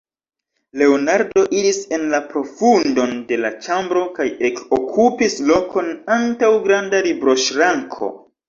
[0.81, 8.15] Leonardo iris en la profundon de la ĉambro kaj ekokupis lokon antaŭ granda libroŝranko.